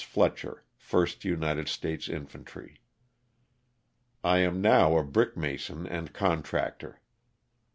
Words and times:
Fletcher, 0.03 0.63
Ist 0.91 1.23
United 1.25 1.67
States 1.67 2.09
Infantry. 2.09 2.81
Am 4.23 4.59
now 4.59 4.97
a 4.97 5.03
brick>mason 5.03 5.85
and 5.85 6.11
contractor. 6.11 6.99